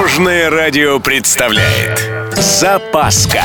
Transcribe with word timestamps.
Дорожное 0.00 0.48
радио 0.48 0.98
представляет 0.98 2.10
Запаска 2.34 3.42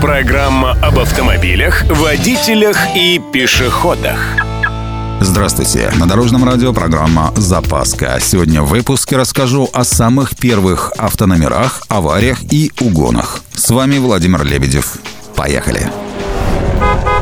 Программа 0.00 0.78
об 0.80 1.00
автомобилях, 1.00 1.82
водителях 1.90 2.76
и 2.94 3.20
пешеходах 3.32 4.20
Здравствуйте! 5.20 5.90
На 5.98 6.06
Дорожном 6.06 6.44
радио 6.44 6.72
программа 6.72 7.32
«Запаска». 7.34 8.18
Сегодня 8.20 8.62
в 8.62 8.68
выпуске 8.68 9.16
расскажу 9.16 9.68
о 9.72 9.82
самых 9.82 10.36
первых 10.36 10.92
автономерах, 10.96 11.82
авариях 11.88 12.38
и 12.52 12.70
угонах. 12.80 13.40
С 13.52 13.70
вами 13.70 13.98
Владимир 13.98 14.44
Лебедев. 14.44 14.98
Поехали! 15.34 15.90
Поехали! 16.78 17.17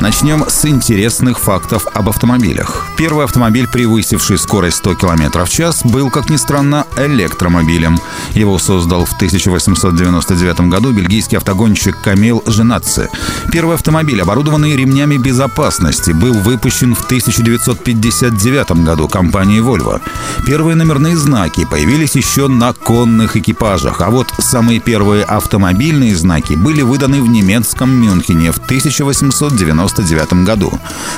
Начнем 0.00 0.46
с 0.48 0.64
интересных 0.64 1.38
фактов 1.38 1.86
об 1.92 2.08
автомобилях. 2.08 2.86
Первый 2.96 3.26
автомобиль, 3.26 3.68
превысивший 3.68 4.38
скорость 4.38 4.78
100 4.78 4.94
км 4.94 5.44
в 5.44 5.50
час, 5.50 5.82
был, 5.84 6.08
как 6.08 6.30
ни 6.30 6.36
странно, 6.36 6.86
электромобилем. 6.96 7.98
Его 8.32 8.58
создал 8.58 9.04
в 9.04 9.12
1899 9.12 10.60
году 10.70 10.92
бельгийский 10.92 11.36
автогонщик 11.36 12.00
Камил 12.00 12.42
Женатце. 12.46 13.10
Первый 13.52 13.74
автомобиль, 13.74 14.22
оборудованный 14.22 14.74
ремнями 14.74 15.18
безопасности, 15.18 16.12
был 16.12 16.32
выпущен 16.32 16.94
в 16.94 17.04
1959 17.04 18.70
году 18.82 19.06
компанией 19.06 19.60
Volvo. 19.60 20.00
Первые 20.46 20.76
номерные 20.76 21.18
знаки 21.18 21.66
появились 21.70 22.16
еще 22.16 22.48
на 22.48 22.72
конных 22.72 23.36
экипажах, 23.36 24.00
а 24.00 24.08
вот 24.08 24.28
самые 24.38 24.80
первые 24.80 25.24
автомобильные 25.24 26.16
знаки 26.16 26.54
были 26.54 26.80
выданы 26.80 27.20
в 27.20 27.28
немецком 27.28 27.90
Мюнхене 27.90 28.50
в 28.50 28.58
1890 28.58 29.89
1999 29.92 30.46
году. 30.46 30.72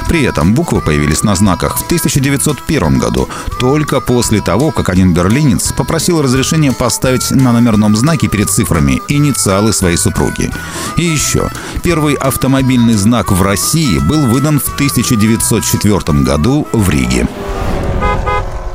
При 0.08 0.22
этом 0.22 0.54
буквы 0.54 0.80
появились 0.80 1.22
на 1.22 1.34
знаках 1.34 1.78
в 1.78 1.84
1901 1.86 2.98
году, 2.98 3.28
только 3.58 4.00
после 4.00 4.40
того, 4.40 4.70
как 4.70 4.88
один 4.88 5.14
берлинец 5.14 5.72
попросил 5.72 6.22
разрешения 6.22 6.72
поставить 6.72 7.30
на 7.30 7.52
номерном 7.52 7.96
знаке 7.96 8.28
перед 8.28 8.50
цифрами 8.50 9.00
инициалы 9.08 9.72
своей 9.72 9.96
супруги. 9.96 10.50
И 10.96 11.04
еще, 11.04 11.50
первый 11.82 12.14
автомобильный 12.14 12.94
знак 12.94 13.32
в 13.32 13.42
России 13.42 13.98
был 13.98 14.26
выдан 14.26 14.60
в 14.60 14.74
1904 14.74 16.22
году 16.22 16.66
в 16.72 16.88
Риге. 16.88 17.28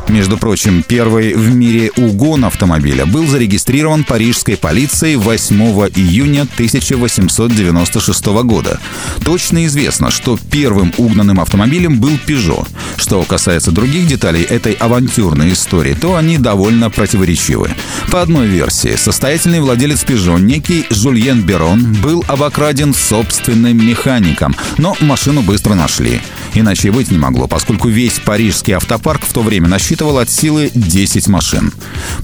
Между 0.09 0.37
прочим, 0.37 0.83
первый 0.87 1.33
в 1.33 1.53
мире 1.53 1.91
угон 1.97 2.45
автомобиля 2.45 3.05
был 3.05 3.27
зарегистрирован 3.27 4.05
парижской 4.05 4.55
полицией 4.55 5.17
8 5.17 5.55
июня 5.95 6.43
1896 6.43 8.25
года. 8.43 8.79
Точно 9.23 9.65
известно, 9.65 10.09
что 10.09 10.39
первым 10.49 10.93
угнанным 10.97 11.41
автомобилем 11.41 11.99
был 11.99 12.11
Peugeot. 12.25 12.65
Что 12.95 13.21
касается 13.23 13.71
других 13.71 14.07
деталей 14.07 14.43
этой 14.43 14.73
авантюрной 14.73 15.51
истории, 15.51 15.93
то 15.93 16.15
они 16.15 16.37
довольно 16.37 16.89
противоречивы. 16.89 17.71
По 18.09 18.21
одной 18.21 18.47
версии, 18.47 18.95
состоятельный 18.95 19.59
владелец 19.59 20.05
Peugeot, 20.05 20.39
некий 20.39 20.85
Жульен 20.89 21.41
Берон, 21.41 21.93
был 22.01 22.23
обокраден 22.27 22.93
собственным 22.93 23.85
механиком, 23.85 24.55
но 24.77 24.95
машину 25.01 25.41
быстро 25.41 25.73
нашли. 25.73 26.21
Иначе 26.59 26.91
быть 26.91 27.11
не 27.11 27.19
могло, 27.19 27.47
поскольку 27.47 27.87
весь 27.87 28.17
парижский 28.17 28.73
автопарк 28.73 29.21
в 29.23 29.31
то 29.31 29.43
время 29.43 29.67
насчитывал 29.67 30.17
от 30.17 30.31
силы 30.31 30.71
10 30.73 31.27
машин. 31.27 31.71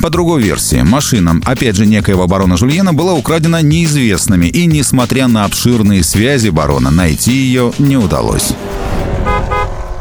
По 0.01 0.09
другой 0.09 0.41
версии, 0.41 0.81
машинам, 0.81 1.43
опять 1.45 1.75
же, 1.75 1.85
некоего 1.85 2.25
барона 2.25 2.57
Жульена 2.57 2.93
была 2.93 3.13
украдена 3.13 3.61
неизвестными, 3.61 4.47
и, 4.47 4.65
несмотря 4.65 5.27
на 5.27 5.45
обширные 5.45 6.03
связи 6.03 6.49
барона, 6.49 6.89
найти 6.89 7.31
ее 7.31 7.73
не 7.77 7.95
удалось. 7.95 8.53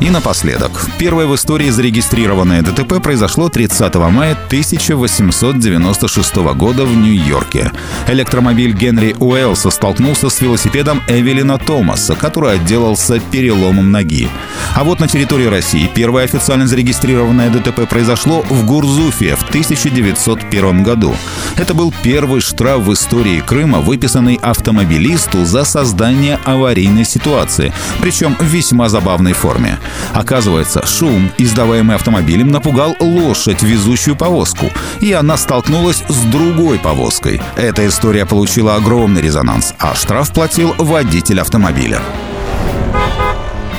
И 0.03 0.11
напоследок. 0.11 0.85
Первое 0.99 1.27
в 1.27 1.37
истории 1.37 1.71
зарегистрированное 1.71 2.63
ДТП 2.63 3.01
произошло 3.01 3.49
30 3.49 3.95
мая 3.95 4.33
1896 4.33 6.35
года 6.57 6.85
в 6.85 6.97
Нью-Йорке. 6.97 7.71
Электромобиль 8.09 8.73
Генри 8.73 9.15
Уэллса 9.21 9.71
столкнулся 9.71 10.29
с 10.29 10.41
велосипедом 10.41 11.01
Эвелина 11.07 11.57
Томаса, 11.57 12.17
который 12.17 12.55
отделался 12.55 13.21
переломом 13.21 13.93
ноги. 13.93 14.29
А 14.75 14.83
вот 14.83 14.99
на 14.99 15.07
территории 15.07 15.47
России 15.47 15.89
первое 15.95 16.25
официально 16.25 16.67
зарегистрированное 16.67 17.51
ДТП 17.51 17.89
произошло 17.89 18.45
в 18.51 18.67
Гурзуфе 18.67 19.37
в 19.37 19.49
1901 19.51 20.83
году. 20.83 21.15
Это 21.57 21.75
был 21.75 21.93
первый 22.03 22.41
штраф 22.41 22.81
в 22.83 22.93
истории 22.93 23.41
Крыма, 23.41 23.81
выписанный 23.81 24.39
автомобилисту 24.43 25.45
за 25.45 25.65
создание 25.65 26.39
аварийной 26.45 27.05
ситуации, 27.05 27.73
причем 28.01 28.37
в 28.39 28.45
весьма 28.45 28.89
забавной 28.89 29.33
форме. 29.35 29.79
Оказывается, 30.15 30.85
шум, 30.87 31.31
издаваемый 31.39 31.97
автомобилем, 31.97 32.49
напугал 32.49 32.97
лошадь, 33.01 33.63
везущую 33.63 34.17
повозку, 34.17 34.67
и 35.01 35.13
она 35.13 35.37
столкнулась 35.37 36.03
с 36.09 36.23
другой 36.25 36.79
повозкой. 36.79 37.41
Эта 37.57 37.87
история 37.87 38.27
получила 38.27 38.77
огромный 38.77 39.21
резонанс, 39.21 39.75
а 39.79 39.95
штраф 39.95 40.33
платил 40.33 40.75
водитель 40.79 41.41
автомобиля. 41.41 42.01